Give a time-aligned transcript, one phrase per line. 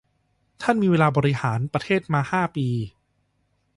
[0.61, 2.67] ท่านมีเวลาบริหารประเทศมา ห้า ปี